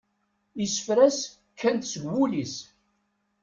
Isefra-s 0.63 1.19
kkan-d 1.51 1.83
seg 1.91 2.03
wul-is. 2.11 2.55